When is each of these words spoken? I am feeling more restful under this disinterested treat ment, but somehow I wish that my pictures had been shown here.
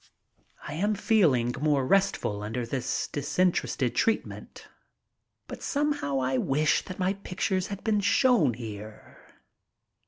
I 0.67 0.73
am 0.73 0.95
feeling 0.95 1.53
more 1.61 1.85
restful 1.85 2.41
under 2.41 2.65
this 2.65 3.07
disinterested 3.07 3.93
treat 3.93 4.25
ment, 4.25 4.67
but 5.45 5.61
somehow 5.61 6.17
I 6.19 6.39
wish 6.39 6.83
that 6.85 6.97
my 6.97 7.13
pictures 7.13 7.67
had 7.67 7.83
been 7.83 7.99
shown 7.99 8.55
here. 8.55 9.19